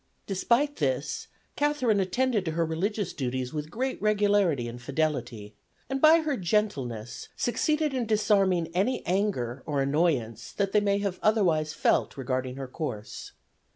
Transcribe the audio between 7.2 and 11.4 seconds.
succeeded in disarming any anger or annoyance that they might have